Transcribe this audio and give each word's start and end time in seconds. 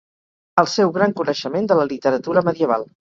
El 0.61 0.69
seu 0.71 0.93
gran 0.95 1.13
coneixement 1.19 1.69
de 1.73 1.77
la 1.81 1.87
literatura 1.93 2.45
medieval 2.49 2.89